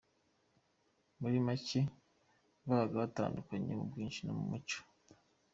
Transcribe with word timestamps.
Muri 1.19 1.37
make 1.47 1.79
babaga 2.67 2.95
batandukanye 3.01 3.71
mu 3.79 3.85
bwinshi 3.91 4.19
no 4.23 4.33
mu 4.39 4.43
mico. 4.51 4.79